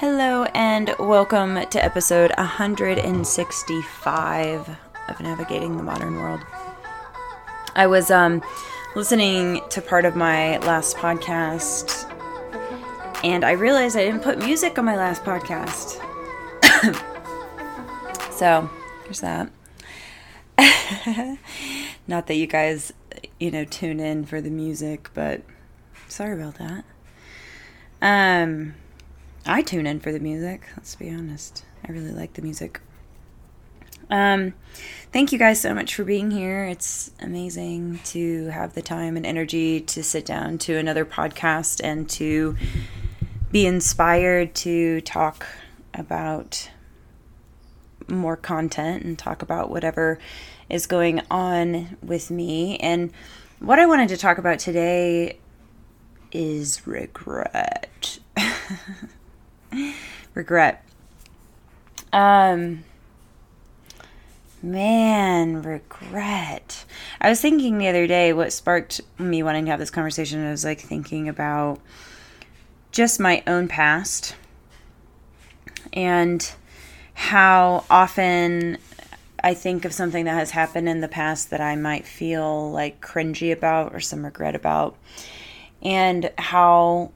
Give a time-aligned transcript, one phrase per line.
[0.00, 4.68] Hello, and welcome to episode 165
[5.08, 6.38] of Navigating the Modern World.
[7.74, 8.40] I was um,
[8.94, 12.08] listening to part of my last podcast,
[13.24, 16.00] and I realized I didn't put music on my last podcast.
[18.32, 18.70] so,
[19.02, 19.50] there's that.
[22.06, 22.92] Not that you guys,
[23.40, 25.42] you know, tune in for the music, but
[26.06, 26.84] sorry about that.
[28.00, 28.76] Um,
[29.48, 30.68] I tune in for the music.
[30.76, 31.64] Let's be honest.
[31.82, 32.82] I really like the music.
[34.10, 34.52] Um,
[35.10, 36.64] thank you guys so much for being here.
[36.64, 42.08] It's amazing to have the time and energy to sit down to another podcast and
[42.10, 42.56] to
[43.50, 45.46] be inspired to talk
[45.94, 46.70] about
[48.06, 50.18] more content and talk about whatever
[50.68, 52.76] is going on with me.
[52.80, 53.12] And
[53.60, 55.38] what I wanted to talk about today
[56.32, 58.18] is regret.
[60.34, 60.84] regret.
[62.12, 62.84] Um
[64.62, 66.84] man, regret.
[67.20, 70.50] I was thinking the other day what sparked me wanting to have this conversation I
[70.50, 71.80] was like thinking about
[72.90, 74.34] just my own past
[75.92, 76.50] and
[77.14, 78.78] how often
[79.42, 83.00] I think of something that has happened in the past that I might feel like
[83.00, 84.96] cringy about or some regret about,
[85.82, 87.12] and how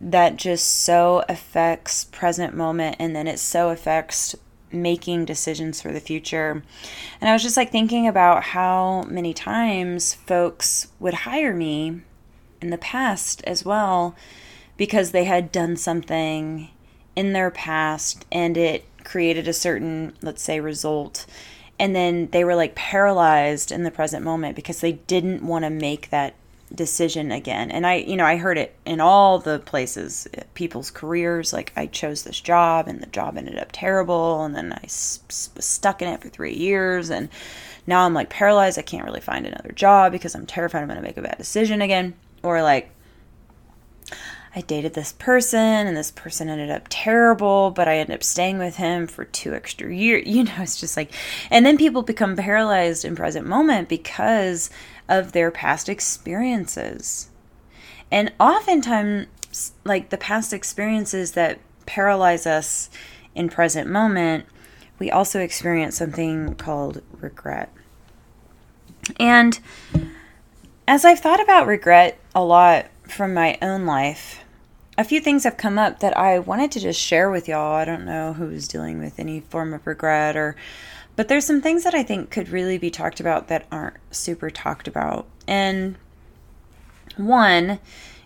[0.00, 4.34] that just so affects present moment and then it so affects
[4.70, 6.62] making decisions for the future.
[7.20, 12.02] And I was just like thinking about how many times folks would hire me
[12.60, 14.14] in the past as well
[14.76, 16.68] because they had done something
[17.14, 21.26] in their past and it created a certain, let's say, result.
[21.78, 25.70] And then they were like paralyzed in the present moment because they didn't want to
[25.70, 26.34] make that
[26.74, 27.70] decision again.
[27.70, 31.52] And I, you know, I heard it in all the places, people's careers.
[31.52, 34.42] Like I chose this job and the job ended up terrible.
[34.44, 37.10] And then I was stuck in it for three years.
[37.10, 37.28] And
[37.86, 38.78] now I'm like paralyzed.
[38.78, 41.38] I can't really find another job because I'm terrified I'm going to make a bad
[41.38, 42.14] decision again.
[42.42, 42.90] Or like,
[44.56, 48.56] I dated this person and this person ended up terrible, but I ended up staying
[48.56, 50.26] with him for two extra years.
[50.36, 51.12] You know, it's just like,
[51.50, 54.70] and then people become paralyzed in present moment because
[55.08, 57.30] of their past experiences.
[58.10, 62.90] And oftentimes, like the past experiences that paralyze us
[63.34, 64.46] in present moment,
[64.98, 67.72] we also experience something called regret.
[69.20, 69.58] And
[70.88, 74.44] as I've thought about regret a lot from my own life,
[74.98, 77.74] a few things have come up that I wanted to just share with y'all.
[77.74, 80.56] I don't know who's dealing with any form of regret or
[81.16, 84.50] but there's some things that I think could really be talked about that aren't super
[84.50, 85.26] talked about.
[85.48, 85.96] And
[87.16, 87.80] one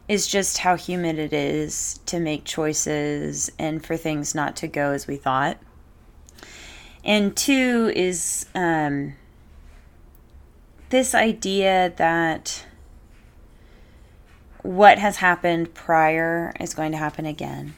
[0.08, 4.90] is just how human it is to make choices and for things not to go
[4.90, 5.58] as we thought.
[7.04, 9.14] And two is um,
[10.90, 12.66] this idea that
[14.62, 17.74] what has happened prior is going to happen again.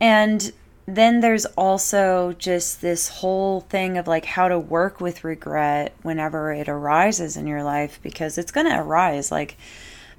[0.00, 0.52] And
[0.86, 6.52] then there's also just this whole thing of like how to work with regret whenever
[6.52, 9.30] it arises in your life because it's going to arise.
[9.30, 9.56] Like,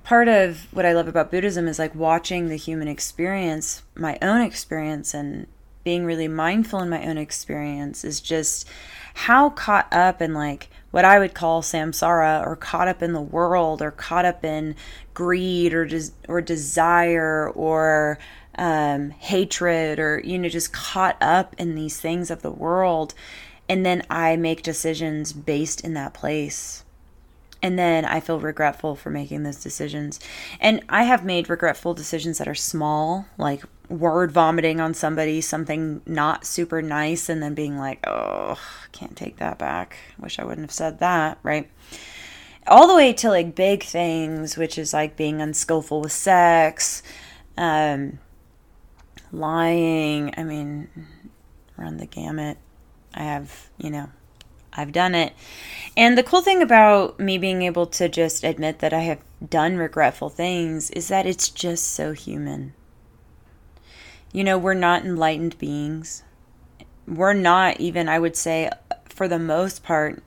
[0.03, 4.41] part of what I love about Buddhism is like watching the human experience, my own
[4.41, 5.47] experience, and
[5.83, 8.67] being really mindful in my own experience is just
[9.13, 13.21] how caught up in like what I would call samsara or caught up in the
[13.21, 14.75] world or caught up in
[15.13, 18.19] greed or des- or desire or
[18.57, 23.13] um, hatred or you know just caught up in these things of the world
[23.69, 26.83] and then I make decisions based in that place
[27.63, 30.19] and then I feel regretful for making those decisions.
[30.59, 36.01] And I have made regretful decisions that are small, like word vomiting on somebody, something
[36.05, 38.59] not super nice, and then being like, oh,
[38.91, 39.97] can't take that back.
[40.17, 41.69] Wish I wouldn't have said that, right?
[42.67, 47.03] All the way to like big things, which is like being unskillful with sex,
[47.57, 48.19] um,
[49.31, 50.33] lying.
[50.37, 50.89] I mean,
[51.77, 52.57] run the gamut.
[53.13, 54.09] I have, you know,
[54.73, 55.33] I've done it.
[55.97, 59.77] And the cool thing about me being able to just admit that I have done
[59.77, 62.73] regretful things is that it's just so human.
[64.31, 66.23] You know, we're not enlightened beings.
[67.05, 68.69] We're not even, I would say,
[69.05, 70.23] for the most part,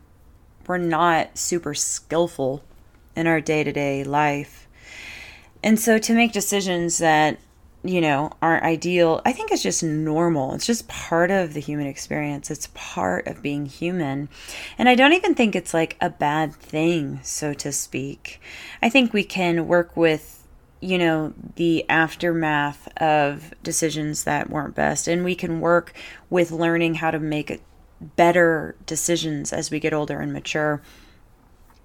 [0.66, 2.62] we're not super skillful
[3.16, 4.68] in our day to day life.
[5.62, 7.38] And so to make decisions that
[7.84, 10.54] you know, aren't ideal, I think it's just normal.
[10.54, 12.50] It's just part of the human experience.
[12.50, 14.30] It's part of being human.
[14.78, 18.40] And I don't even think it's like a bad thing, so to speak.
[18.80, 20.46] I think we can work with,
[20.80, 25.06] you know, the aftermath of decisions that weren't best.
[25.06, 25.92] And we can work
[26.30, 27.60] with learning how to make
[28.00, 30.80] better decisions as we get older and mature.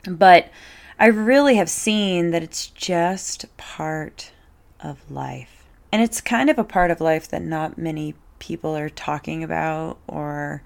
[0.08, 0.50] But
[0.98, 4.32] I really have seen that it's just part
[4.80, 5.59] of life.
[5.92, 9.98] And it's kind of a part of life that not many people are talking about
[10.08, 10.64] or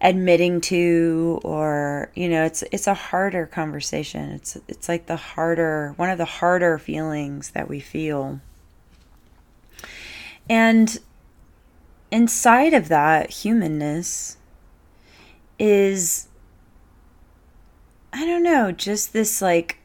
[0.00, 4.30] admitting to or you know it's it's a harder conversation.
[4.30, 8.40] It's it's like the harder one of the harder feelings that we feel.
[10.48, 10.98] And
[12.10, 14.36] inside of that humanness
[15.58, 16.28] is
[18.12, 19.77] i don't know just this like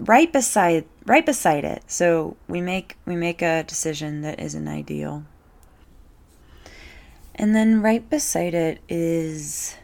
[0.00, 5.24] right beside right beside it so we make we make a decision that isn't ideal
[7.34, 9.76] and then right beside it is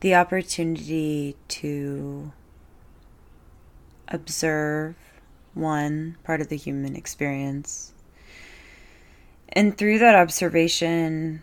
[0.00, 2.32] the opportunity to
[4.08, 4.96] observe
[5.54, 7.92] one part of the human experience.
[9.50, 11.42] And through that observation,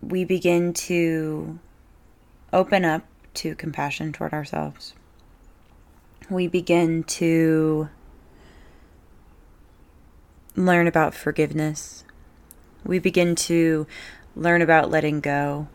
[0.00, 1.58] we begin to
[2.52, 3.04] open up
[3.38, 4.94] to compassion toward ourselves.
[6.30, 7.88] We begin to
[10.56, 12.04] learn about forgiveness.
[12.84, 13.86] We begin to
[14.34, 15.68] learn about letting go.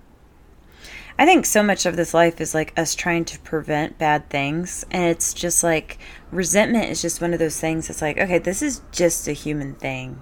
[1.17, 4.83] I think so much of this life is like us trying to prevent bad things.
[4.91, 5.99] And it's just like
[6.31, 9.75] resentment is just one of those things that's like, okay, this is just a human
[9.75, 10.21] thing.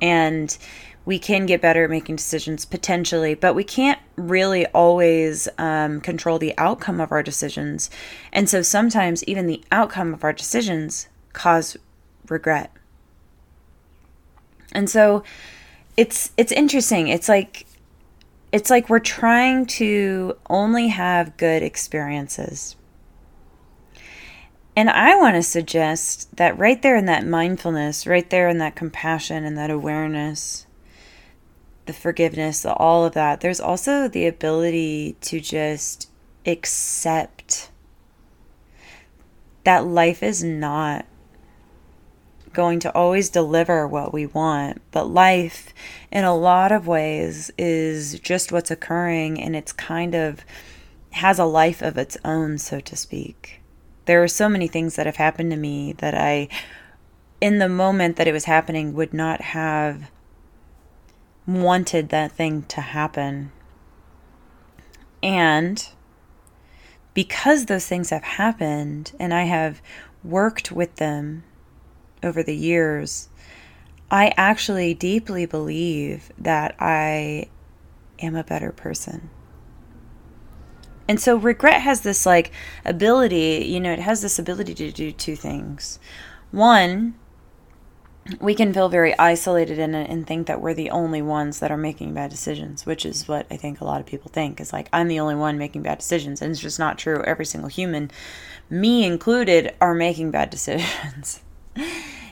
[0.00, 0.56] And
[1.04, 6.38] we can get better at making decisions potentially, but we can't really always um, control
[6.38, 7.90] the outcome of our decisions.
[8.32, 11.76] And so sometimes even the outcome of our decisions cause
[12.28, 12.70] regret.
[14.72, 15.24] And so
[15.96, 17.08] it's it's interesting.
[17.08, 17.66] It's like
[18.52, 22.76] it's like we're trying to only have good experiences.
[24.76, 28.76] And I want to suggest that right there in that mindfulness, right there in that
[28.76, 30.66] compassion and that awareness,
[31.86, 36.08] the forgiveness, all of that, there's also the ability to just
[36.46, 37.70] accept
[39.64, 41.06] that life is not
[42.52, 45.72] going to always deliver what we want, but life,
[46.10, 50.44] in a lot of ways, is just what's occurring and it's kind of
[51.12, 53.60] has a life of its own, so to speak.
[54.06, 56.48] There are so many things that have happened to me that I,
[57.40, 60.10] in the moment that it was happening, would not have
[61.46, 63.52] wanted that thing to happen.
[65.22, 65.86] And
[67.14, 69.82] because those things have happened and I have
[70.22, 71.44] worked with them
[72.22, 73.28] over the years,
[74.10, 77.48] I actually deeply believe that I
[78.18, 79.30] am a better person.
[81.08, 82.52] And so regret has this like
[82.84, 85.98] ability, you know, it has this ability to do two things.
[86.52, 87.14] One,
[88.40, 91.70] we can feel very isolated in it and think that we're the only ones that
[91.70, 94.72] are making bad decisions, which is what I think a lot of people think is
[94.72, 96.42] like, I'm the only one making bad decisions.
[96.42, 97.22] And it's just not true.
[97.24, 98.10] Every single human,
[98.68, 101.40] me included, are making bad decisions.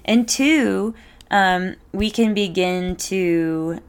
[0.05, 0.95] and two,
[1.31, 3.81] um, we can begin to,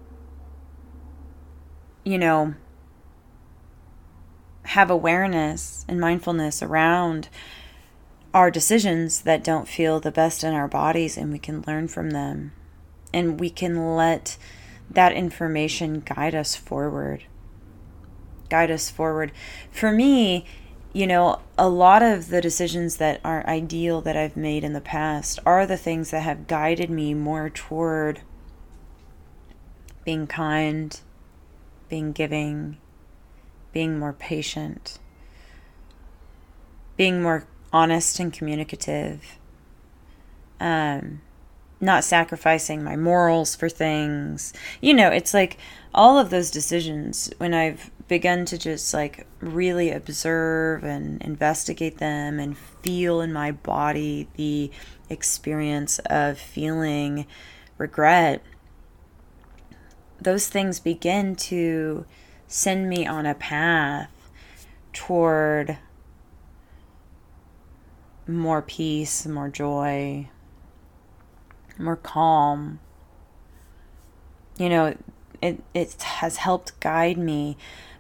[2.04, 2.54] you know,
[4.64, 7.28] have awareness and mindfulness around
[8.34, 12.12] our decisions that don't feel the best in our bodies, and we can learn from
[12.12, 12.54] them.
[13.14, 14.38] And we can let
[14.90, 17.24] that information guide us forward.
[18.50, 19.32] Guide us forward.
[19.72, 20.46] For me,
[20.94, 24.82] you know, a lot of the decisions that are ideal that I've made in the
[24.82, 28.22] past are the things that have guided me more toward
[30.04, 31.00] being kind,
[31.90, 32.78] being giving,
[33.72, 34.98] being more patient,
[36.98, 39.38] being more honest and communicative,
[40.60, 41.22] um,
[41.82, 44.54] not sacrificing my morals for things.
[44.82, 45.58] You know, it's like
[45.94, 52.40] all of those decisions when I've begun to just like really observe and investigate them
[52.40, 54.72] and feel in my body the
[55.10, 57.26] experience of feeling
[57.78, 58.44] regret,
[60.20, 62.06] those things begin to
[62.48, 64.10] send me on a path
[64.92, 65.78] toward
[68.30, 70.30] more peace, more joy,
[71.78, 72.80] more calm.
[74.58, 74.98] You know,
[75.42, 77.58] it, it has helped guide me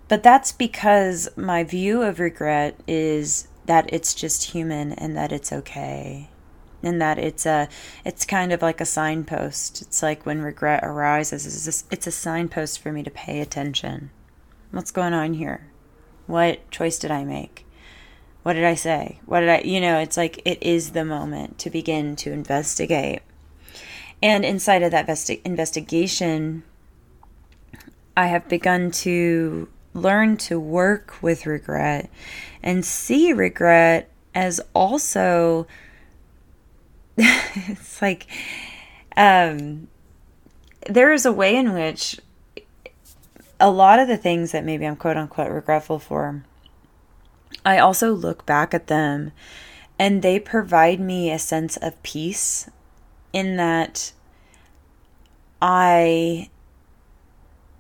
[0.10, 5.54] but that's because my view of regret is that it's just human and that it's
[5.54, 6.30] okay.
[6.82, 7.70] And that it's a
[8.04, 9.82] it's kind of like a signpost.
[9.84, 14.10] It's like when regret arises, it's a signpost for me to pay attention.
[14.72, 15.68] What's going on here?
[16.26, 17.66] What choice did I make?
[18.44, 19.20] What did I say?
[19.26, 23.22] What did I, you know, it's like it is the moment to begin to investigate.
[24.22, 26.64] And inside of that investi- investigation,
[28.16, 32.10] I have begun to learn to work with regret
[32.62, 35.68] and see regret as also
[37.18, 38.28] it's like
[39.18, 39.88] um
[40.88, 42.20] there is a way in which
[43.60, 46.44] a lot of the things that maybe I'm quote unquote regretful for
[47.66, 49.32] I also look back at them
[49.98, 52.70] and they provide me a sense of peace
[53.34, 54.14] in that
[55.62, 56.50] I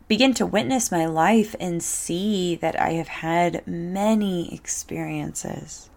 [0.07, 5.89] begin to witness my life and see that I have had many experiences.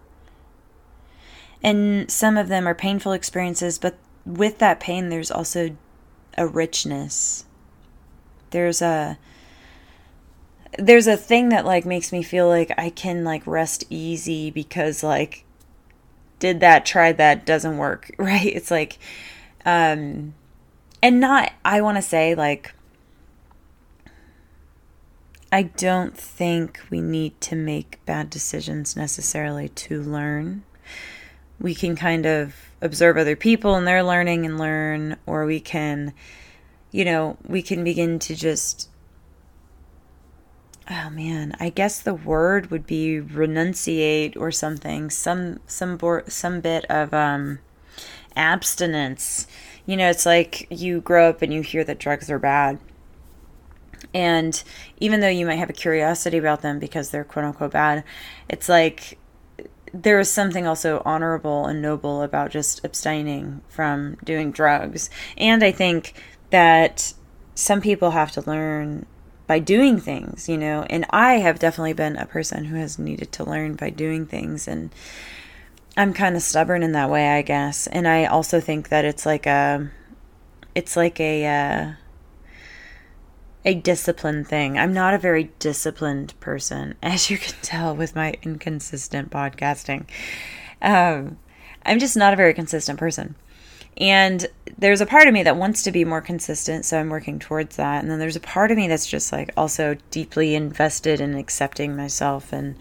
[1.63, 5.77] And some of them are painful experiences, but with that pain, there's also
[6.37, 7.47] a richness.
[8.51, 9.19] There's a
[10.79, 15.03] there's a thing that like makes me feel like I can like rest easy because
[15.03, 15.45] like
[16.39, 18.47] did that, tried that, doesn't work, right?
[18.47, 18.99] It's like
[19.65, 20.35] um
[21.03, 22.75] and not I want to say like
[25.55, 30.63] I don't think we need to make bad decisions necessarily to learn.
[31.61, 36.15] We can kind of observe other people and their learning and learn, or we can,
[36.91, 38.89] you know, we can begin to just,
[40.91, 45.99] oh man, I guess the word would be renunciate or something, some some
[46.29, 47.61] some bit of um,
[48.37, 49.47] abstinence.
[49.87, 52.79] You know, it's like you grow up and you hear that drugs are bad
[54.15, 54.63] and
[54.99, 58.05] even though you might have a curiosity about them because they're quote unquote bad,
[58.49, 59.19] it's like
[59.95, 65.11] there is something also honorable and noble about just abstaining from doing drugs.
[65.37, 66.15] And I think
[66.51, 67.15] that
[67.55, 69.07] some people have to learn
[69.47, 73.33] by doing things, you know, and I have definitely been a person who has needed
[73.33, 74.91] to learn by doing things and
[75.97, 77.87] I'm kind of stubborn in that way, I guess.
[77.87, 79.91] And I also think that it's like a
[80.75, 81.93] it's like a uh,
[83.65, 84.79] a discipline thing.
[84.79, 90.07] I'm not a very disciplined person, as you can tell with my inconsistent podcasting.
[90.81, 91.39] Um,
[91.85, 93.35] I'm just not a very consistent person.
[93.97, 94.47] And
[94.79, 97.77] there's a part of me that wants to be more consistent, so I'm working towards
[97.77, 98.03] that.
[98.03, 101.97] And then there's a part of me that's just like also deeply invested in accepting
[101.97, 102.77] myself and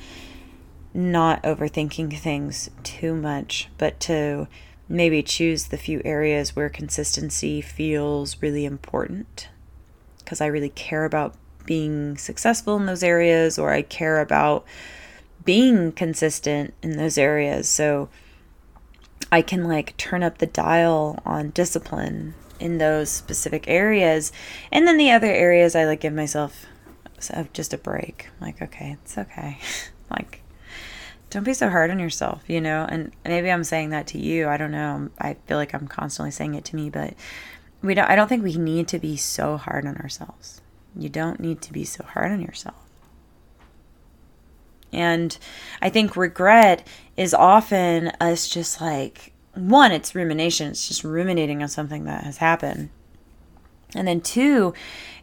[0.94, 4.48] not overthinking things too much, but to
[4.88, 9.48] maybe choose the few areas where consistency feels really important
[10.20, 14.66] because I really care about being successful in those areas or I care about
[15.44, 17.70] being consistent in those areas.
[17.70, 18.10] So
[19.32, 24.32] I can like turn up the dial on discipline in those specific areas.
[24.72, 26.66] And then the other areas I like give myself
[27.34, 28.30] uh, just a break.
[28.40, 29.58] Like, okay, it's okay.
[30.10, 30.42] like,
[31.30, 32.86] don't be so hard on yourself, you know?
[32.88, 34.48] And maybe I'm saying that to you.
[34.48, 35.10] I don't know.
[35.18, 37.14] I feel like I'm constantly saying it to me, but
[37.82, 40.62] we don't I don't think we need to be so hard on ourselves.
[40.96, 42.76] You don't need to be so hard on yourself.
[44.94, 45.38] And
[45.82, 46.86] I think regret
[47.22, 52.38] is often us just like one, it's rumination, it's just ruminating on something that has
[52.38, 52.90] happened.
[53.94, 54.74] And then two,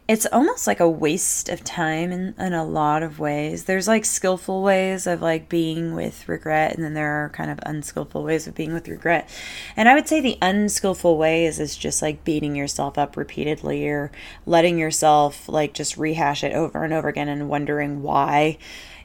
[0.07, 3.65] it's almost like a waste of time in, in a lot of ways.
[3.65, 7.59] There's like skillful ways of like being with regret, and then there are kind of
[7.65, 9.29] unskillful ways of being with regret.
[9.75, 14.09] And I would say the unskillful ways is just like beating yourself up repeatedly or
[14.45, 18.57] letting yourself like just rehash it over and over again and wondering why.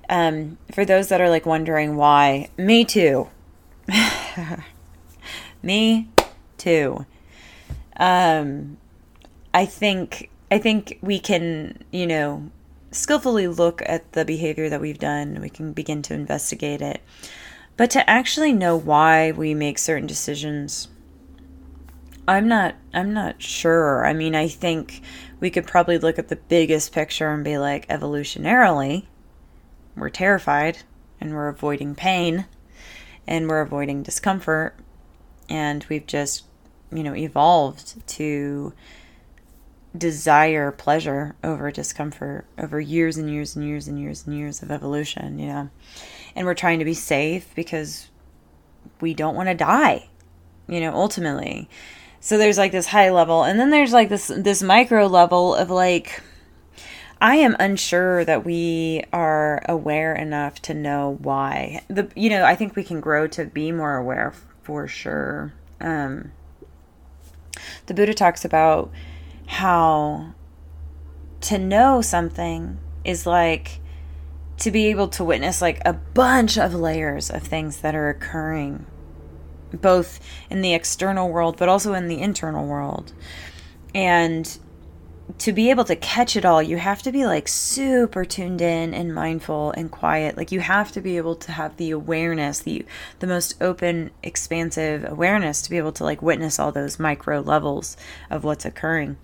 [0.09, 3.29] Um, for those that are like wondering why, me too.
[5.63, 6.09] me
[6.59, 7.07] too.
[7.97, 8.77] Um,
[9.53, 12.51] I think I think we can, you know,
[12.91, 15.41] skillfully look at the behavior that we've done.
[15.41, 17.01] We can begin to investigate it.
[17.77, 20.89] But to actually know why we make certain decisions,
[22.27, 24.07] I'm not I'm not sure.
[24.07, 25.03] I mean, I think
[25.41, 29.07] we could probably look at the biggest picture and be like evolutionarily,
[29.97, 30.79] we're terrified
[31.21, 32.47] and we're avoiding pain
[33.27, 34.75] and we're avoiding discomfort
[35.49, 36.45] and we've just,
[36.93, 38.73] you know, evolved to
[39.97, 44.71] desire pleasure over discomfort over years and years and years and years and years of
[44.71, 45.71] evolution, you know.
[46.35, 48.11] And we're trying to be safe because
[49.01, 50.09] we don't want to die,
[50.67, 51.69] you know, ultimately.
[52.21, 55.71] So there's like this high level and then there's like this this micro level of
[55.71, 56.23] like
[57.21, 61.83] I am unsure that we are aware enough to know why.
[61.89, 65.55] The you know, I think we can grow to be more aware for sure.
[65.81, 66.33] Um
[67.87, 68.91] the Buddha talks about
[69.47, 70.35] how
[71.43, 73.81] to know something is like
[74.59, 78.87] to be able to witness like a bunch of layers of things that are occurring
[79.73, 83.13] both in the external world but also in the internal world
[83.95, 84.59] and
[85.39, 88.93] to be able to catch it all, you have to be like super tuned in
[88.93, 90.37] and mindful and quiet.
[90.37, 92.85] Like you have to be able to have the awareness, the
[93.21, 97.97] the most open, expansive awareness to be able to like witness all those micro levels
[98.31, 99.17] of what's occurring.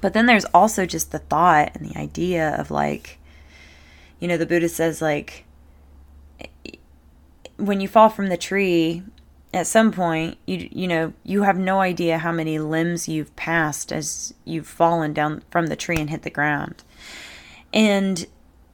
[0.00, 3.18] But then there's also just the thought and the idea of like
[4.20, 5.44] you know, the Buddha says like
[7.56, 9.02] when you fall from the tree,
[9.54, 13.92] at some point you you know you have no idea how many limbs you've passed
[13.92, 16.82] as you've fallen down from the tree and hit the ground.
[17.72, 18.26] And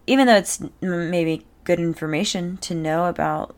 [0.06, 3.54] even though it's maybe good information to know about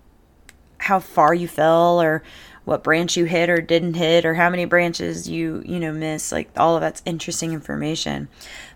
[0.79, 2.23] how far you fell or
[2.65, 6.33] what branch you hit or didn't hit or how many branches you you know miss
[6.33, 8.29] like all of that's interesting information.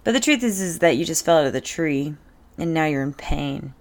[0.05, 2.15] But the truth is is that you just fell out of the tree
[2.57, 3.75] and now you're in pain.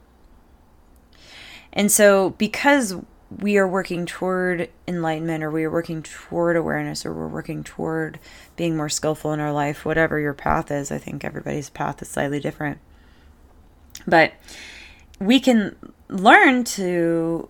[1.72, 2.96] And so because
[3.40, 8.20] we are working toward enlightenment or we are working toward awareness or we're working toward
[8.56, 10.92] being more skillful in our life, whatever your path is.
[10.92, 12.80] I think everybody's path is slightly different.
[14.08, 14.34] But
[15.20, 15.76] we can
[16.08, 17.50] learn to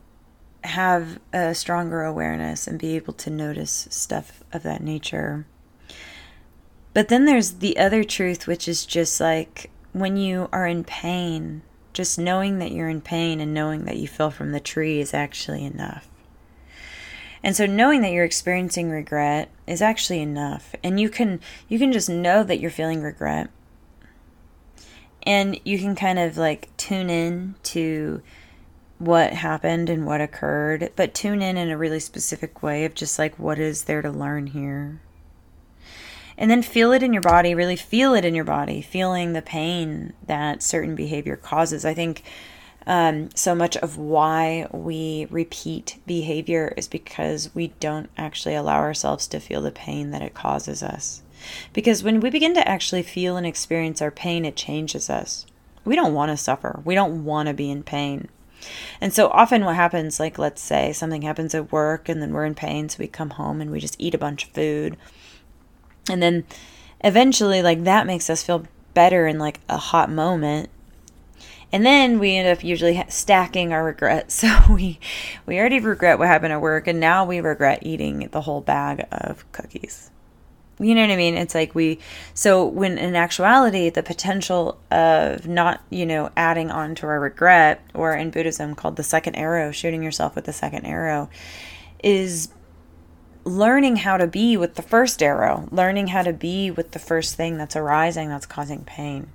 [0.63, 5.45] have a stronger awareness and be able to notice stuff of that nature.
[6.93, 11.61] But then there's the other truth, which is just like when you are in pain,
[11.95, 15.13] just knowing that you're in pain and knowing that you fell from the tree is
[15.13, 16.07] actually enough.
[17.41, 20.75] And so knowing that you're experiencing regret is actually enough.
[20.83, 23.49] And you can you can just know that you're feeling regret.
[25.23, 28.21] And you can kind of like tune in to
[28.97, 33.17] what happened and what occurred, but tune in in a really specific way of just
[33.17, 35.01] like what is there to learn here
[36.37, 39.41] and then feel it in your body, really feel it in your body, feeling the
[39.41, 41.85] pain that certain behavior causes.
[41.85, 42.23] I think
[42.87, 49.27] um, so much of why we repeat behavior is because we don't actually allow ourselves
[49.27, 51.21] to feel the pain that it causes us.
[51.73, 55.45] Because when we begin to actually feel and experience our pain, it changes us.
[55.83, 58.29] We don't want to suffer, we don't want to be in pain.
[58.99, 62.45] And so often, what happens, like let's say something happens at work and then we're
[62.45, 64.97] in pain, so we come home and we just eat a bunch of food
[66.09, 66.45] and then
[67.03, 68.65] eventually, like, that makes us feel
[68.95, 70.69] better in like a hot moment.
[71.71, 74.43] And then we end up usually stacking our regrets.
[74.45, 74.99] So we
[75.45, 79.05] we already regret what happened at work and now we regret eating the whole bag
[79.11, 80.09] of cookies.
[80.79, 81.35] You know what I mean?
[81.35, 81.99] It's like we
[82.33, 87.81] so when in actuality the potential of not, you know, adding on to our regret
[87.93, 91.29] or in Buddhism called the second arrow, shooting yourself with the second arrow
[92.03, 92.49] is
[93.45, 97.35] learning how to be with the first arrow, learning how to be with the first
[97.35, 99.27] thing that's arising that's causing pain.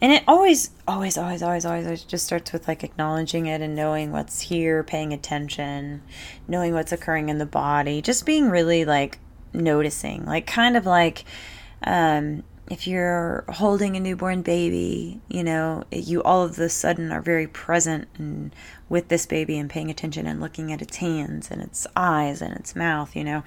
[0.00, 4.10] And it always, always, always, always, always just starts with like acknowledging it and knowing
[4.10, 6.02] what's here, paying attention,
[6.48, 9.20] knowing what's occurring in the body, just being really like
[9.52, 11.24] noticing, like kind of like
[11.84, 17.20] um, if you're holding a newborn baby, you know, you all of a sudden are
[17.20, 18.50] very present and
[18.88, 22.54] with this baby and paying attention and looking at its hands and its eyes and
[22.54, 23.44] its mouth, you know.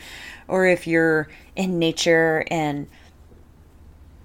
[0.47, 2.85] Or if you're in nature and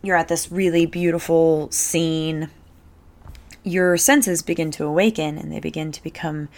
[0.02, 2.50] you're at this really beautiful scene,
[3.64, 6.50] your senses begin to awaken and they begin to become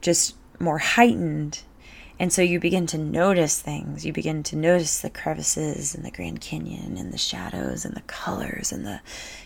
[0.00, 1.62] just more heightened
[2.18, 4.06] and so you begin to notice things.
[4.06, 8.02] You begin to notice the crevices and the Grand Canyon and the shadows and the
[8.02, 9.00] colors and the,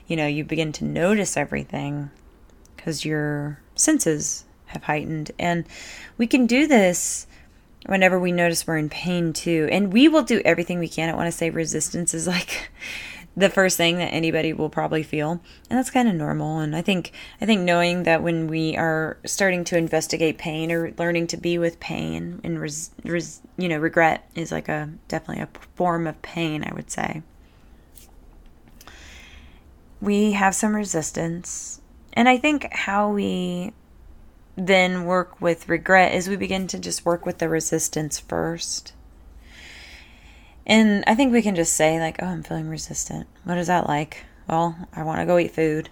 [0.07, 2.11] you know, you begin to notice everything
[2.77, 5.33] because your senses have heightened.
[5.39, 5.67] And
[6.17, 7.27] we can do this
[7.87, 9.69] whenever we notice we're in pain too.
[9.73, 11.09] And we will do everything we can.
[11.09, 12.71] I want to say resistance is like
[13.41, 15.41] the first thing that anybody will probably feel.
[15.69, 16.59] And that's kind of normal.
[16.61, 20.93] And i think i think knowing that when we are starting to investigate pain or
[20.99, 25.43] learning to be with pain and res, res, you know regret is like a definitely
[25.43, 27.23] a form of pain i would say.
[30.03, 31.81] We have some resistance.
[32.13, 33.73] And i think how we
[34.57, 38.93] then work with regret is we begin to just work with the resistance first
[40.67, 43.27] and I think we can just say, like, oh, I'm feeling resistant.
[43.45, 44.25] What is that like?
[44.49, 45.91] Well, I want to go eat food.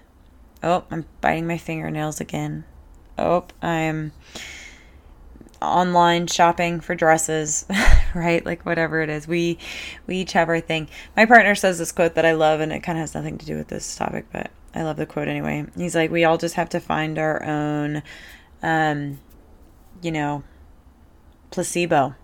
[0.62, 2.64] Oh, I'm biting my fingernails again.
[3.16, 4.12] Oh, I'm
[5.60, 7.66] online shopping for dresses,
[8.14, 8.44] right?
[8.44, 9.26] Like whatever it is.
[9.26, 9.58] We
[10.06, 10.88] we each have our thing.
[11.16, 13.46] My partner says this quote that I love and it kind of has nothing to
[13.46, 15.66] do with this topic, but I love the quote anyway.
[15.76, 18.02] He's like we all just have to find our own
[18.62, 19.20] um
[20.02, 20.42] you know
[21.50, 22.14] placebo.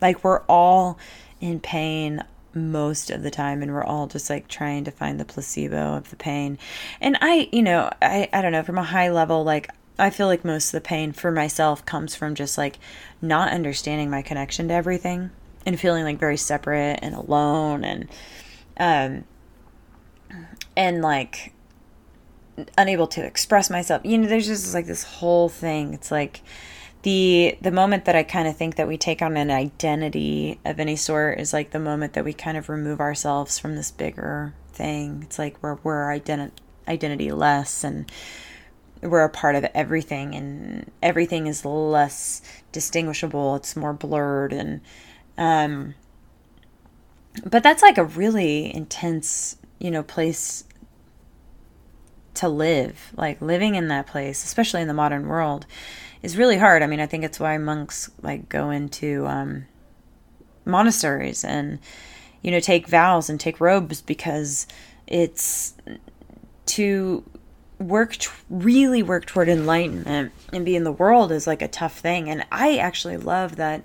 [0.00, 0.98] Like we're all
[1.40, 2.22] in pain
[2.54, 6.10] most of the time and we're all just like trying to find the placebo of
[6.10, 6.58] the pain.
[7.00, 9.68] And i you know i i don't know from a high level like
[9.98, 12.78] i feel like most of the pain for myself comes from just like
[13.20, 15.30] not understanding my connection to everything
[15.66, 18.08] and feeling like very separate and alone and
[18.78, 19.24] um
[20.76, 21.52] and like
[22.78, 24.02] unable to express myself.
[24.04, 25.94] You know there's just like this whole thing.
[25.94, 26.42] It's like
[27.06, 30.80] the the moment that I kind of think that we take on an identity of
[30.80, 34.54] any sort is like the moment that we kind of remove ourselves from this bigger
[34.72, 35.20] thing.
[35.22, 36.50] It's like we're we're identi-
[36.88, 38.10] identity less and
[39.02, 42.42] we're a part of everything and everything is less
[42.72, 43.54] distinguishable.
[43.54, 44.80] It's more blurred and
[45.38, 45.94] um
[47.44, 50.64] but that's like a really intense, you know, place
[52.34, 53.12] to live.
[53.16, 55.66] Like living in that place, especially in the modern world
[56.22, 56.82] is really hard.
[56.82, 59.66] I mean, I think it's why monks like go into um,
[60.64, 61.78] monasteries and
[62.42, 64.66] you know take vows and take robes because
[65.06, 65.74] it's
[66.66, 67.24] to
[67.78, 71.98] work t- really work toward enlightenment and be in the world is like a tough
[71.98, 73.82] thing and i actually love that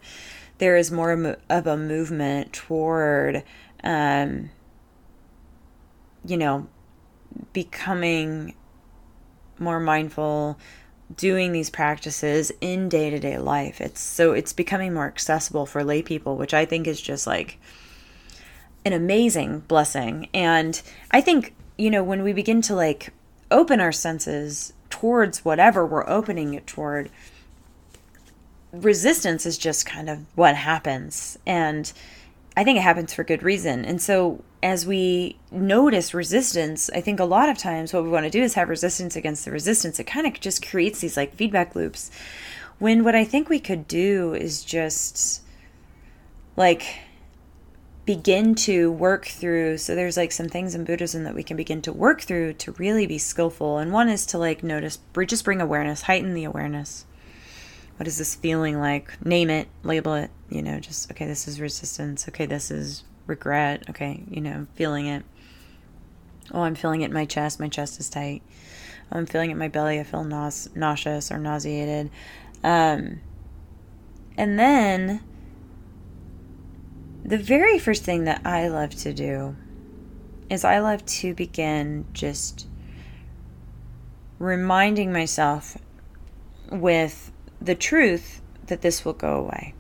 [0.59, 3.43] there is more of a movement toward
[3.83, 4.49] um,
[6.23, 6.67] you know
[7.51, 8.55] becoming
[9.59, 10.57] more mindful
[11.17, 13.81] doing these practices in day-to-day life.
[13.81, 17.59] It's so it's becoming more accessible for lay people which i think is just like
[18.85, 20.29] an amazing blessing.
[20.33, 23.13] And i think you know when we begin to like
[23.49, 27.09] open our senses towards whatever we're opening it toward
[28.71, 31.37] resistance is just kind of what happens.
[31.45, 31.91] And
[32.55, 33.85] i think it happens for good reason.
[33.85, 38.25] And so as we notice resistance, I think a lot of times what we want
[38.25, 39.99] to do is have resistance against the resistance.
[39.99, 42.11] It kind of just creates these like feedback loops.
[42.79, 45.41] When what I think we could do is just
[46.55, 46.99] like
[48.05, 49.77] begin to work through.
[49.77, 52.71] So there's like some things in Buddhism that we can begin to work through to
[52.73, 53.77] really be skillful.
[53.77, 57.05] And one is to like notice, just bring awareness, heighten the awareness.
[57.97, 59.23] What is this feeling like?
[59.23, 62.27] Name it, label it, you know, just, okay, this is resistance.
[62.27, 63.89] Okay, this is regret.
[63.89, 65.23] Okay, you know, feeling it.
[66.53, 67.59] Oh, I'm feeling it in my chest.
[67.59, 68.41] My chest is tight.
[69.11, 69.99] Oh, I'm feeling it in my belly.
[69.99, 72.09] I feel nause- nauseous or nauseated.
[72.63, 73.21] Um,
[74.37, 75.21] and then
[77.23, 79.55] the very first thing that I love to do
[80.49, 82.67] is I love to begin just
[84.39, 85.77] reminding myself
[86.71, 87.31] with
[87.61, 89.73] the truth that this will go away.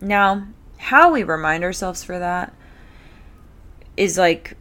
[0.00, 2.52] Now, how we remind ourselves for that
[3.96, 4.56] is like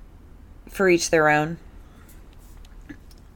[0.69, 1.57] for each their own.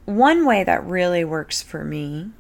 [0.06, 2.32] One way that really works for me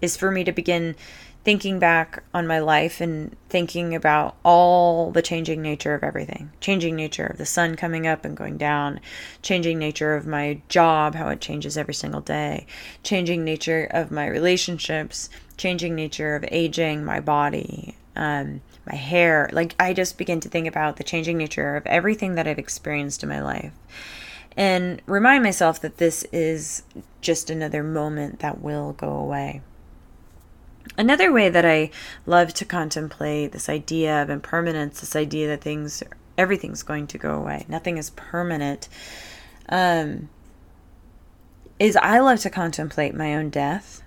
[0.00, 0.96] is for me to begin
[1.44, 6.50] thinking back on my life and thinking about all the changing nature of everything.
[6.60, 9.00] Changing nature of the sun coming up and going down.
[9.40, 12.66] Changing nature of my job how it changes every single day.
[13.02, 15.30] Changing nature of my relationships.
[15.56, 17.96] Changing nature of aging my body.
[18.14, 19.48] Um, my hair.
[19.52, 23.22] Like, I just begin to think about the changing nature of everything that I've experienced
[23.22, 23.72] in my life
[24.56, 26.82] and remind myself that this is
[27.20, 29.62] just another moment that will go away.
[30.96, 31.90] Another way that I
[32.26, 36.02] love to contemplate this idea of impermanence, this idea that things,
[36.36, 38.88] everything's going to go away, nothing is permanent,
[39.68, 40.28] um,
[41.78, 44.02] is I love to contemplate my own death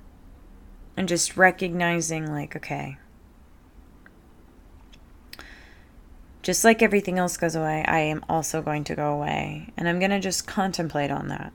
[0.98, 2.98] and just recognizing, like, okay,
[6.42, 9.70] just like everything else goes away, I am also going to go away.
[9.78, 11.54] And I'm going to just contemplate on that.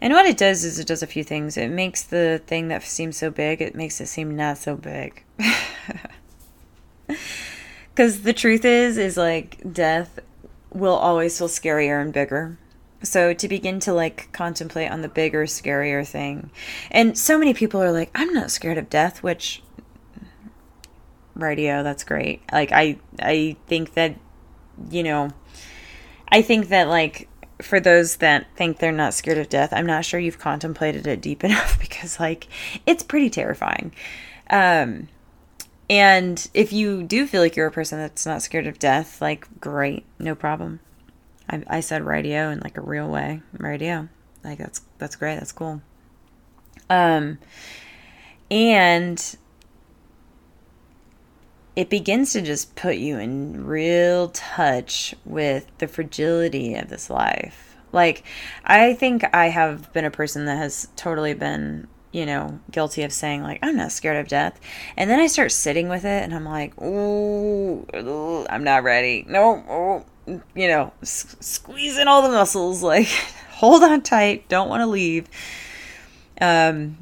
[0.00, 1.56] And what it does is it does a few things.
[1.56, 5.22] It makes the thing that seems so big, it makes it seem not so big.
[7.94, 10.20] Cuz the truth is is like death
[10.72, 12.56] will always feel scarier and bigger.
[13.02, 16.50] So to begin to like contemplate on the bigger, scarier thing.
[16.90, 19.62] And so many people are like, I'm not scared of death, which
[21.42, 22.42] radio that's great.
[22.52, 24.16] Like i i think that
[24.90, 25.30] you know
[26.28, 27.28] i think that like
[27.60, 31.20] for those that think they're not scared of death i'm not sure you've contemplated it
[31.20, 32.46] deep enough because like
[32.86, 33.92] it's pretty terrifying.
[34.48, 35.08] Um
[35.88, 39.46] and if you do feel like you're a person that's not scared of death like
[39.60, 40.80] great no problem.
[41.48, 44.08] I, I said radio in like a real way radio.
[44.42, 45.82] Like that's that's great that's cool.
[46.88, 47.38] Um
[48.50, 49.36] and
[51.80, 57.74] it begins to just put you in real touch with the fragility of this life.
[57.90, 58.22] Like,
[58.66, 63.12] I think I have been a person that has totally been you know, guilty of
[63.14, 64.60] saying, like, I'm not scared of death.
[64.96, 69.24] And then I start sitting with it and I'm like, oh, I'm not ready.
[69.26, 69.64] No,
[70.26, 73.06] oh, you know, s- squeezing all the muscles, like,
[73.52, 75.28] hold on tight, don't want to leave.
[76.42, 76.98] Um,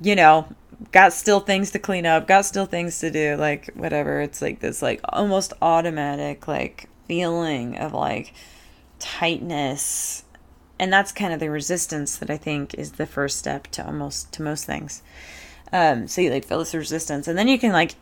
[0.00, 0.46] you know,
[0.92, 4.20] got still things to clean up, got still things to do, like, whatever.
[4.20, 8.32] It's like this, like, almost automatic, like, feeling of, like,
[8.98, 10.24] tightness
[10.78, 14.32] and that's kind of the resistance that I think is the first step to almost
[14.32, 15.02] to most things.
[15.72, 17.96] Um, so you like feel this resistance, and then you can like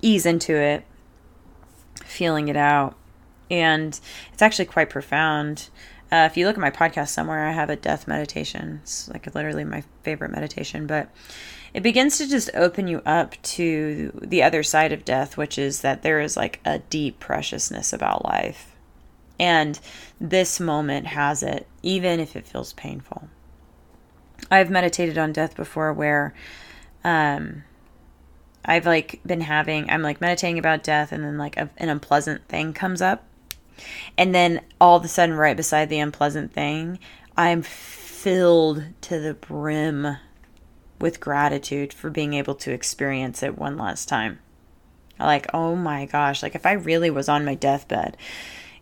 [0.00, 0.84] ease into it,
[2.04, 2.96] feeling it out,
[3.50, 3.98] and
[4.32, 5.68] it's actually quite profound.
[6.12, 8.80] Uh, if you look at my podcast somewhere, I have a death meditation.
[8.82, 11.08] It's like literally my favorite meditation, but
[11.72, 15.80] it begins to just open you up to the other side of death, which is
[15.80, 18.72] that there is like a deep preciousness about life
[19.42, 19.80] and
[20.20, 23.28] this moment has it, even if it feels painful.
[24.52, 26.32] I've meditated on death before where
[27.02, 27.64] um,
[28.64, 32.46] I've like been having, I'm like meditating about death, and then like a, an unpleasant
[32.46, 33.24] thing comes up.
[34.16, 36.98] And then all of a sudden, right beside the unpleasant thing,
[37.36, 40.16] I'm filled to the brim
[41.00, 44.38] with gratitude for being able to experience it one last time.
[45.18, 48.16] Like, oh my gosh, like if I really was on my deathbed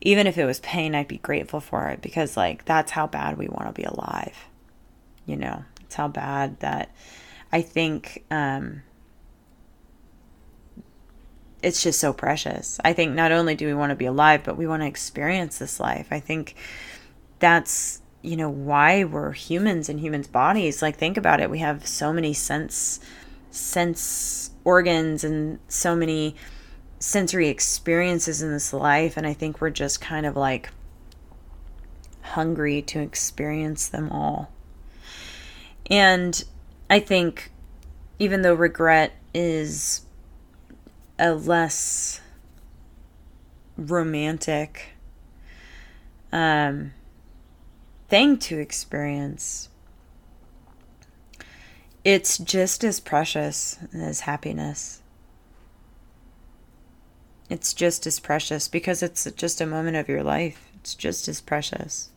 [0.00, 3.36] even if it was pain, I'd be grateful for it because, like, that's how bad
[3.36, 4.46] we want to be alive.
[5.26, 6.94] You know, it's how bad that
[7.52, 8.82] I think um,
[11.62, 12.78] it's just so precious.
[12.84, 15.58] I think not only do we want to be alive, but we want to experience
[15.58, 16.08] this life.
[16.10, 16.54] I think
[17.38, 20.82] that's, you know, why we're humans in humans' bodies.
[20.82, 21.50] Like, think about it.
[21.50, 23.00] We have so many sense,
[23.50, 26.36] sense organs and so many
[26.98, 30.68] sensory experiences in this life and I think we're just kind of like
[32.20, 34.52] hungry to experience them all.
[35.90, 36.44] And
[36.88, 37.50] I think
[38.18, 40.02] even though regret is
[41.20, 42.20] a less
[43.76, 44.94] romantic
[46.32, 46.92] um,
[48.08, 49.68] thing to experience,
[52.04, 55.00] it's just as precious as happiness
[57.50, 60.70] it's just as precious because it's just a moment of your life.
[60.76, 62.10] It's just as precious.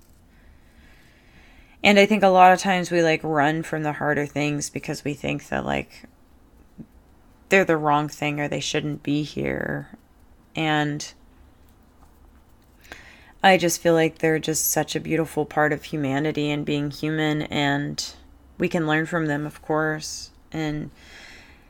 [1.84, 5.04] And I think a lot of times we like run from the harder things because
[5.04, 6.04] we think that like
[7.54, 9.88] they're the wrong thing or they shouldn't be here.
[10.56, 11.14] And
[13.44, 17.44] I just feel like they're just such a beautiful part of humanity and being human
[17.44, 18.04] and
[18.58, 20.32] we can learn from them, of course.
[20.52, 20.90] And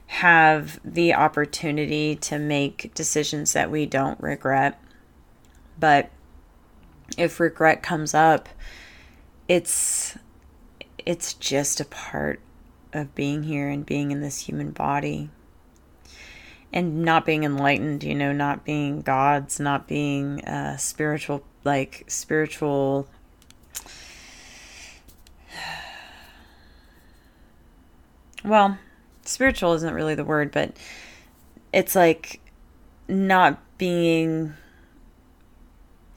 [0.07, 4.81] have the opportunity to make decisions that we don't regret.
[5.77, 6.11] But
[7.17, 8.47] if regret comes up,
[9.49, 10.17] it's
[11.05, 12.39] it's just a part
[12.93, 15.29] of being here and being in this human body
[16.73, 23.07] and not being enlightened you know not being gods not being uh, spiritual like spiritual
[28.43, 28.77] well
[29.25, 30.75] spiritual isn't really the word, but
[31.71, 32.39] it's like
[33.07, 34.53] not being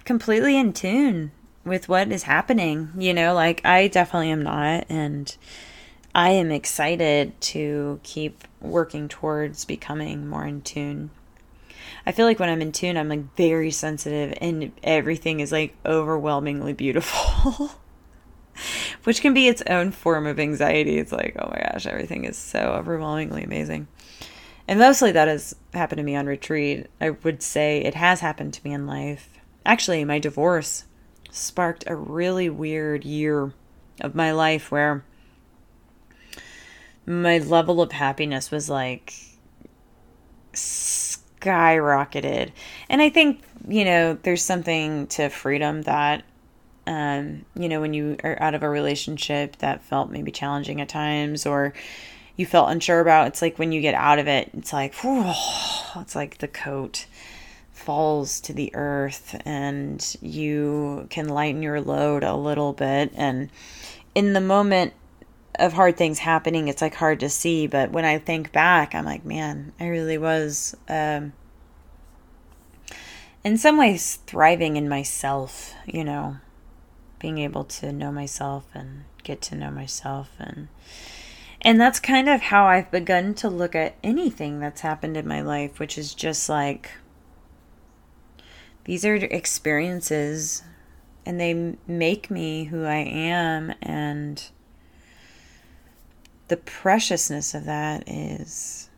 [0.05, 1.33] completely in tune
[1.65, 2.91] with what is happening.
[2.97, 4.87] You know, like I definitely am not.
[4.89, 5.35] And
[6.17, 11.11] I am excited to keep working towards becoming more in tune.
[12.07, 15.77] I feel like when I'm in tune, I'm like very sensitive and everything is like
[15.85, 17.71] overwhelmingly beautiful.
[19.05, 20.97] which can be its own form of anxiety.
[20.97, 23.87] It's like, oh my gosh, everything is so overwhelmingly amazing.
[24.67, 26.87] And mostly that has happened to me on retreat.
[26.99, 29.39] I would say it has happened to me in life.
[29.67, 30.87] Actually, my divorce
[31.31, 33.53] sparked a really weird year
[34.01, 35.05] of my life where
[37.07, 39.15] my level of happiness was like
[40.53, 42.51] skyrocketed.
[42.89, 46.25] And I think, you know, there's something to freedom that
[46.87, 50.89] um, you know, when you are out of a relationship that felt maybe challenging at
[50.89, 51.73] times or
[52.37, 55.33] you felt unsure about, it's like when you get out of it, it's like, whew,
[55.97, 57.07] it's like the coat
[57.73, 63.11] falls to the earth and you can lighten your load a little bit.
[63.17, 63.51] And
[64.15, 64.93] in the moment
[65.59, 67.67] of hard things happening, it's like hard to see.
[67.67, 70.77] But when I think back, I'm like, man, I really was.
[70.89, 71.33] Um,
[73.45, 76.39] in some ways thriving in myself, you know,
[77.21, 80.69] being able to know myself and get to know myself and
[81.63, 85.41] and that's kind of how I've begun to look at anything that's happened in my
[85.41, 86.91] life, which is just like
[88.85, 90.63] these are experiences
[91.25, 94.49] and they make me who I am and
[96.49, 98.89] the preciousness of that is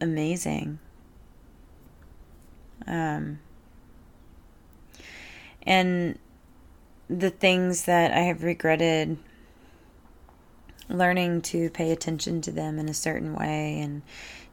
[0.00, 0.78] amazing.
[2.86, 3.40] Um,
[5.62, 6.18] and
[7.08, 9.18] the things that I have regretted
[10.88, 14.02] learning to pay attention to them in a certain way and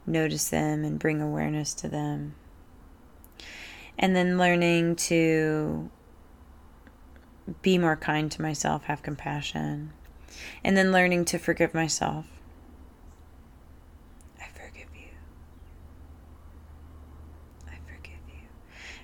[0.05, 2.35] notice them and bring awareness to them.
[3.97, 5.89] And then learning to
[7.61, 9.93] be more kind to myself, have compassion.
[10.63, 12.25] And then learning to forgive myself.
[14.39, 15.09] I forgive you.
[17.67, 18.47] I forgive you.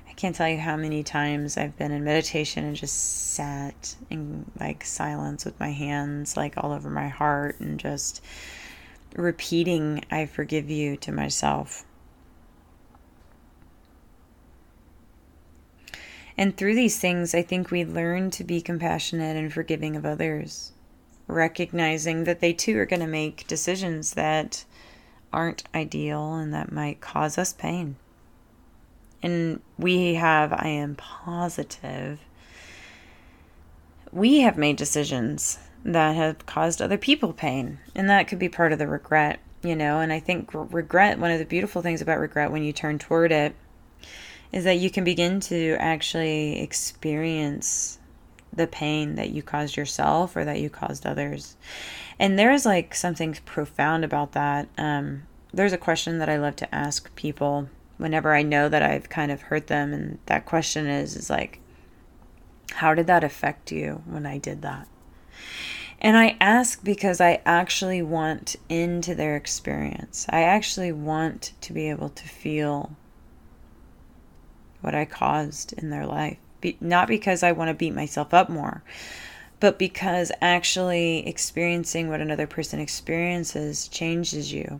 [0.09, 4.45] I can't tell you how many times I've been in meditation and just sat in
[4.59, 8.23] like silence with my hands like all over my heart and just
[9.15, 11.85] repeating, I forgive you to myself.
[16.37, 20.71] And through these things, I think we learn to be compassionate and forgiving of others,
[21.27, 24.65] recognizing that they too are going to make decisions that
[25.31, 27.95] aren't ideal and that might cause us pain.
[29.21, 32.19] And we have, I am positive,
[34.11, 37.79] we have made decisions that have caused other people pain.
[37.95, 39.99] And that could be part of the regret, you know.
[39.99, 43.31] And I think regret, one of the beautiful things about regret when you turn toward
[43.31, 43.55] it,
[44.51, 47.97] is that you can begin to actually experience
[48.55, 51.55] the pain that you caused yourself or that you caused others.
[52.19, 54.67] And there is like something profound about that.
[54.77, 59.09] Um, there's a question that I love to ask people whenever I know that I've
[59.09, 59.93] kind of hurt them.
[59.93, 61.59] And that question is, is like,
[62.71, 64.87] how did that affect you when I did that?
[66.01, 70.25] And I ask because I actually want into their experience.
[70.29, 72.95] I actually want to be able to feel
[74.81, 76.37] what I caused in their life.
[76.63, 78.83] Be- not because I want to beat myself up more,
[79.59, 84.79] but because actually experiencing what another person experiences changes you.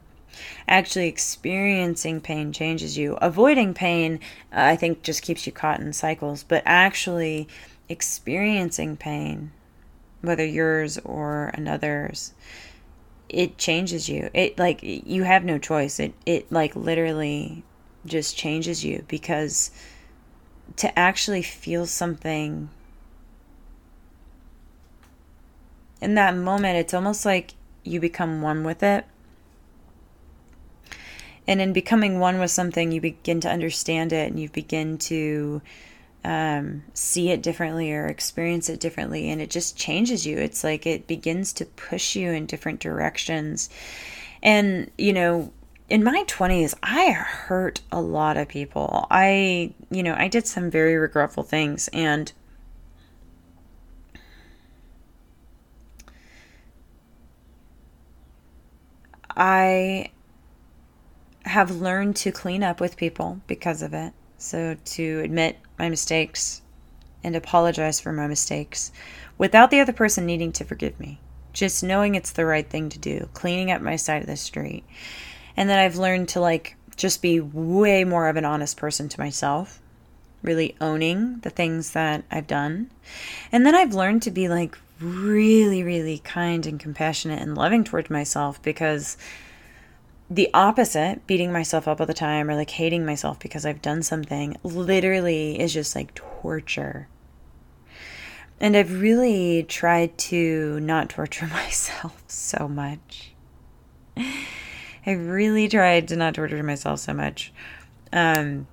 [0.66, 3.16] Actually, experiencing pain changes you.
[3.16, 4.22] Avoiding pain,
[4.54, 7.50] uh, I think, just keeps you caught in cycles, but actually
[7.90, 9.52] experiencing pain
[10.22, 12.32] whether yours or another's
[13.28, 17.62] it changes you it like you have no choice it it like literally
[18.06, 19.70] just changes you because
[20.78, 22.70] to actually feel something
[26.02, 29.06] in that moment it's almost like you become one with it.
[31.46, 35.62] And in becoming one with something you begin to understand it and you begin to
[36.24, 40.38] um, see it differently or experience it differently and it just changes you.
[40.38, 43.70] It's like it begins to push you in different directions.
[44.42, 45.52] And you know
[45.90, 50.70] in my 20s i hurt a lot of people i you know i did some
[50.70, 52.34] very regretful things and
[59.36, 60.10] i
[61.46, 66.62] have learned to clean up with people because of it so to admit my mistakes
[67.24, 68.92] and apologize for my mistakes
[69.38, 71.20] without the other person needing to forgive me.
[71.54, 74.84] Just knowing it's the right thing to do, cleaning up my side of the street.
[75.56, 79.20] And then I've learned to like just be way more of an honest person to
[79.20, 79.82] myself,
[80.42, 82.90] really owning the things that I've done.
[83.52, 88.10] And then I've learned to be like really, really kind and compassionate and loving towards
[88.10, 89.18] myself because
[90.30, 94.02] the opposite, beating myself up all the time or like hating myself because I've done
[94.02, 97.08] something, literally is just like torture.
[98.60, 103.34] And I've really tried to not torture myself so much.
[105.06, 107.52] I really tried to not torture myself so much.
[108.12, 108.68] Um,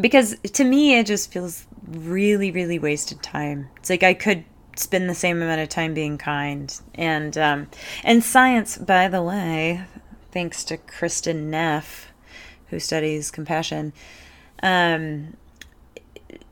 [0.00, 3.68] because to me, it just feels really, really wasted time.
[3.76, 4.44] It's like I could
[4.76, 6.74] spend the same amount of time being kind.
[6.94, 7.68] And um,
[8.04, 9.84] and science, by the way,
[10.30, 12.12] thanks to Kristin Neff,
[12.68, 13.92] who studies compassion,
[14.62, 15.36] um,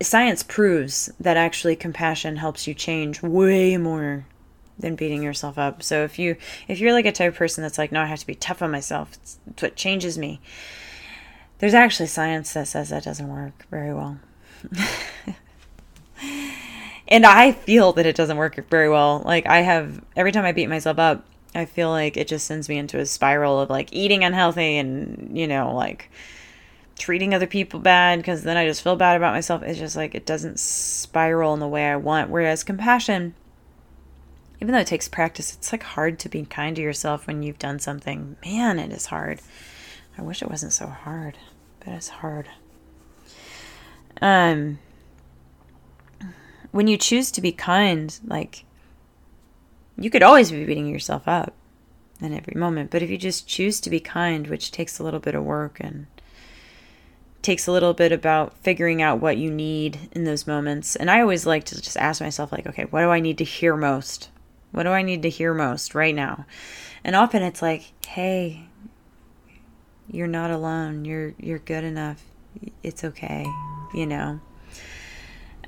[0.03, 4.27] science proves that actually compassion helps you change way more
[4.81, 5.83] than beating yourself up.
[5.83, 6.37] So if you
[6.69, 8.62] if you're like a type of person that's like, no, I have to be tough
[8.62, 9.12] on myself.
[9.14, 10.40] It's, it's what changes me.
[11.59, 14.19] There's actually science that says that doesn't work very well.
[17.09, 19.22] and I feel that it doesn't work very well.
[19.24, 21.24] Like I have every time I beat myself up,
[21.55, 25.37] I feel like it just sends me into a spiral of like eating unhealthy and,
[25.37, 26.11] you know, like
[27.01, 29.62] treating other people bad because then I just feel bad about myself.
[29.62, 32.31] It's just like it doesn't spiral in the way I want.
[32.31, 33.35] Whereas compassion,
[34.61, 37.59] even though it takes practice, it's like hard to be kind to yourself when you've
[37.59, 38.37] done something.
[38.45, 39.41] Man, it is hard.
[40.19, 41.39] I wish it wasn't so hard,
[41.79, 42.49] but it's hard.
[44.21, 44.79] Um,
[46.73, 48.65] when you choose to be kind, like
[50.01, 51.53] You could always be beating yourself up
[52.23, 55.21] in every moment, but if you just choose to be kind, which takes a little
[55.21, 56.07] bit of work and
[57.43, 60.97] takes a little bit about figuring out what you need in those moments.
[60.97, 63.45] And I always like to just ask myself like, okay, what do I need to
[63.45, 64.31] hear most?
[64.73, 66.47] What do I need to hear most right now?
[67.03, 68.68] And often it's like, hey,
[70.09, 71.05] you're not alone.
[71.05, 72.25] You're you're good enough.
[72.83, 73.47] It's okay,
[73.95, 74.41] you know.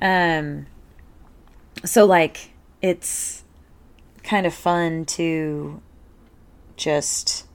[0.01, 0.67] Um
[1.85, 2.51] so like
[2.81, 3.43] it's
[4.23, 5.81] kind of fun to
[6.75, 7.45] just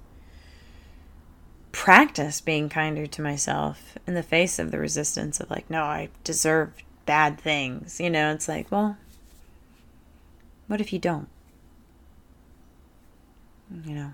[1.72, 6.08] practice being kinder to myself in the face of the resistance of like no I
[6.24, 6.72] deserve
[7.06, 8.00] bad things.
[8.00, 8.98] You know, it's like, well,
[10.66, 11.28] what if you don't?
[13.84, 14.12] You know,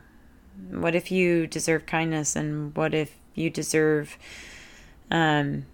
[0.71, 4.19] what if you deserve kindness and what if you deserve
[5.11, 5.67] um,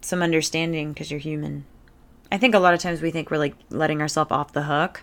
[0.00, 1.64] some understanding because you're human?
[2.30, 5.02] I think a lot of times we think we're like letting ourselves off the hook.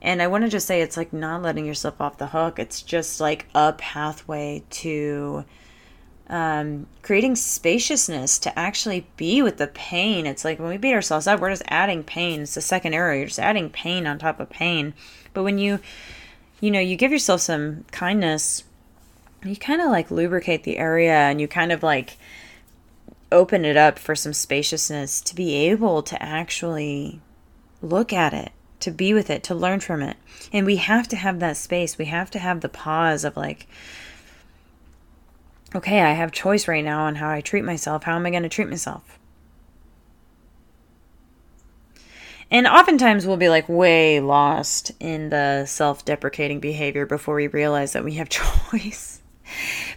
[0.00, 2.58] And I want to just say it's like not letting yourself off the hook.
[2.58, 5.44] It's just like a pathway to
[6.28, 10.26] um, creating spaciousness to actually be with the pain.
[10.26, 12.42] It's like when we beat ourselves up, we're just adding pain.
[12.42, 13.16] It's the second arrow.
[13.16, 14.94] You're just adding pain on top of pain.
[15.38, 15.78] But when you
[16.60, 18.64] you know, you give yourself some kindness,
[19.44, 22.16] you kind of like lubricate the area and you kind of like
[23.30, 27.20] open it up for some spaciousness to be able to actually
[27.80, 30.16] look at it, to be with it, to learn from it.
[30.52, 31.98] And we have to have that space.
[31.98, 33.68] We have to have the pause of like,
[35.72, 38.02] okay, I have choice right now on how I treat myself.
[38.02, 39.17] How am I going to treat myself?
[42.50, 47.92] And oftentimes we'll be like way lost in the self deprecating behavior before we realize
[47.92, 48.28] that we have
[48.70, 49.20] choice.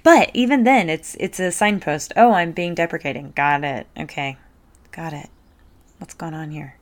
[0.04, 2.14] But even then it's it's a signpost.
[2.16, 3.32] Oh, I'm being deprecating.
[3.36, 3.88] Got it.
[3.98, 4.38] Okay.
[4.92, 5.30] Got it.
[5.98, 6.78] What's going on here?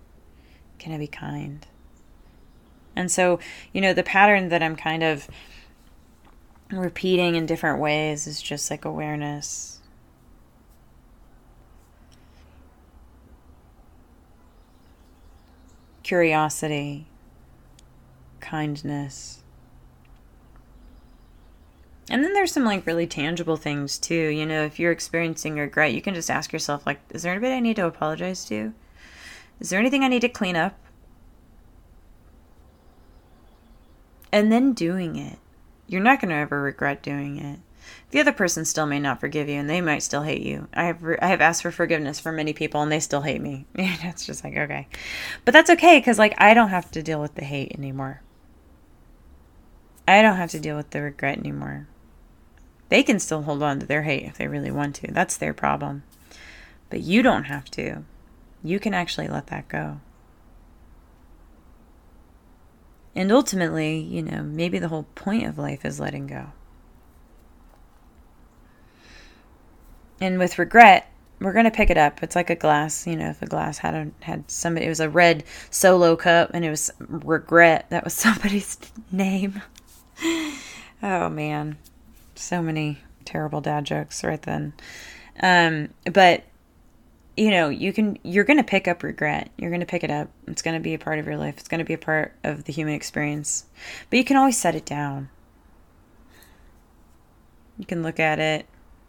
[0.80, 1.66] Can I be kind?
[2.96, 3.40] And so,
[3.72, 5.28] you know, the pattern that I'm kind of
[6.72, 9.79] repeating in different ways is just like awareness
[16.10, 17.06] curiosity,
[18.40, 19.44] kindness.
[22.10, 24.16] And then there's some like really tangible things too.
[24.16, 27.54] You know, if you're experiencing regret, you can just ask yourself like is there anybody
[27.54, 28.74] I need to apologize to?
[29.60, 30.80] Is there anything I need to clean up?
[34.32, 35.38] And then doing it.
[35.86, 37.60] You're not going to ever regret doing it
[38.12, 40.68] the other person still may not forgive you and they might still hate you.
[40.74, 43.66] I have I have asked for forgiveness for many people and they still hate me.
[43.76, 44.88] it's just like okay.
[45.46, 48.22] But that's okay cuz like I don't have to deal with the hate anymore.
[50.08, 51.88] I don't have to deal with the regret anymore.
[52.90, 55.12] They can still hold on to their hate if they really want to.
[55.12, 56.02] That's their problem.
[56.90, 58.06] But you don't have to.
[58.64, 60.02] You can actually let that go.
[63.16, 66.54] And ultimately, you know, maybe the whole point of life is letting go.
[70.22, 71.10] And with regret,
[71.40, 72.22] we're gonna pick it up.
[72.22, 75.00] It's like a glass, you know, if a glass had a, had somebody, it was
[75.00, 77.90] a red solo cup, and it was regret.
[77.90, 78.78] That was somebody's
[79.12, 79.62] name.
[81.02, 81.78] oh man,
[82.36, 84.74] so many terrible dad jokes right then.
[85.42, 86.44] Um, but
[87.38, 89.50] you know, you can you're gonna pick up regret.
[89.58, 90.30] You're gonna pick it up.
[90.48, 91.56] It's gonna be a part of your life.
[91.58, 93.66] It's gonna be a part of the human experience.
[94.10, 95.30] But you can always set it down.
[97.78, 98.66] You can look at it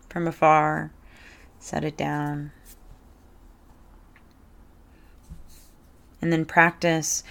[0.08, 0.92] from afar
[1.61, 2.50] set it down.
[6.20, 7.22] And then practice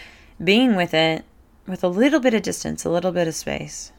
[0.41, 1.25] being with it
[1.67, 3.91] with a little bit of distance, a little bit of space.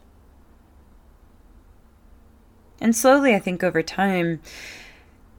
[2.81, 4.41] And slowly, I think over time,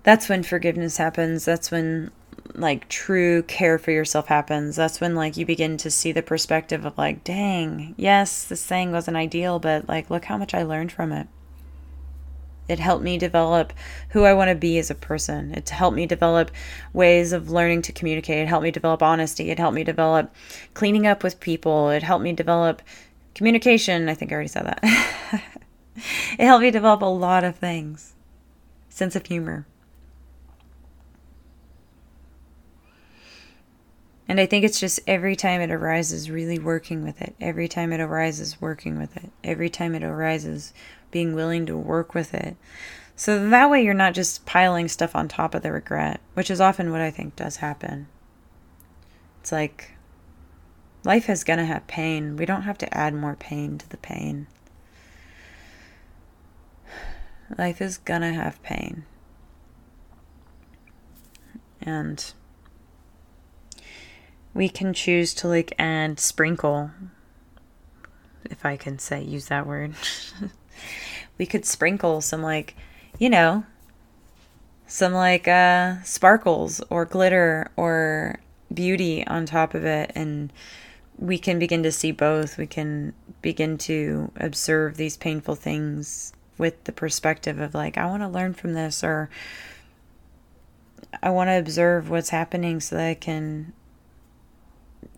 [0.05, 1.45] that's when forgiveness happens.
[1.45, 2.13] That's when
[2.55, 4.77] like true care for yourself happens.
[4.77, 8.93] That's when like you begin to see the perspective of like, dang, yes, this thing
[8.93, 11.27] wasn't ideal, but like look how much I learned from it.
[12.69, 13.73] It helped me develop
[14.11, 15.53] who I want to be as a person.
[15.55, 16.51] It helped me develop
[16.93, 18.39] ways of learning to communicate.
[18.39, 19.51] It helped me develop honesty.
[19.51, 20.33] It helped me develop
[20.75, 21.91] cleaning up with people.
[21.91, 22.83] It helped me develop
[23.35, 24.09] communication.
[24.09, 24.81] I think I already said that.
[26.39, 28.15] it helped me develop a lot of things.
[28.89, 29.67] Sense of humor.
[34.29, 37.35] And I think it's just every time it arises, really working with it.
[37.41, 39.31] Every time it arises, working with it.
[39.43, 40.73] Every time it arises,
[41.11, 42.57] being willing to work with it.
[43.17, 46.61] So that way you're not just piling stuff on top of the regret, which is
[46.61, 48.09] often what I think does happen.
[49.41, 49.93] It's like
[51.05, 52.37] life is going to have pain.
[52.37, 54.47] We don't have to add more pain to the pain.
[57.59, 59.05] Life is going to have pain.
[64.55, 66.91] We can choose to like add sprinkle
[68.45, 69.95] if I can say use that word.
[71.39, 72.77] we could sprinkle some like,
[73.19, 73.65] you know,
[74.87, 78.41] some like uh sparkles or glitter or
[78.73, 80.53] beauty on top of it and
[81.19, 82.59] we can begin to see both.
[82.59, 88.23] We can begin to observe these painful things with the perspective of like I want
[88.23, 89.31] to learn from this or
[91.23, 93.73] I want to observe what's happening so that I can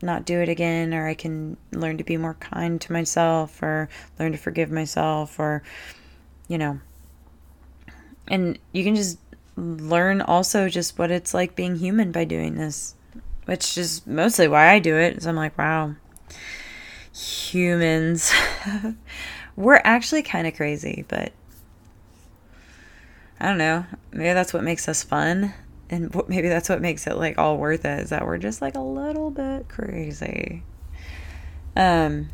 [0.03, 3.89] not do it again or I can learn to be more kind to myself or
[4.18, 5.62] learn to forgive myself or
[6.49, 6.80] you know.
[8.28, 9.18] And you can just
[9.57, 12.95] learn also just what it's like being human by doing this
[13.45, 15.95] which is mostly why I do it is I'm like wow
[17.14, 18.32] humans.
[19.57, 21.32] We're actually kind of crazy but
[23.39, 23.85] I don't know.
[24.12, 25.53] Maybe that's what makes us fun
[25.91, 28.74] and maybe that's what makes it like all worth it is that we're just like
[28.74, 30.62] a little bit crazy.
[31.76, 32.28] Um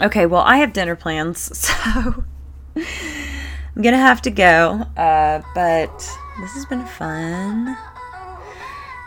[0.00, 2.24] okay well i have dinner plans so
[2.74, 5.96] i'm gonna have to go uh but
[6.40, 7.76] this has been fun.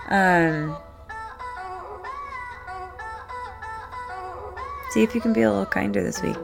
[0.10, 0.78] Um
[4.92, 6.38] see if you can be a little kinder this week.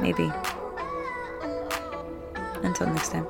[0.00, 0.32] Maybe.
[2.64, 3.26] Until next time